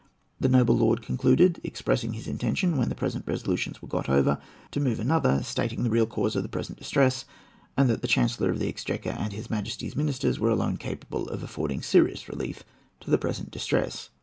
[0.39, 4.39] The noble lord concluded with expressing his intention when the present resolutions were got over,
[4.71, 7.23] to move another, stating the real cause of the present distress,
[7.77, 11.43] and that the Chancellor of the Exchequer and his majesty's ministers were alone capable of
[11.43, 12.63] affording serious relief
[13.01, 14.09] to the present distress.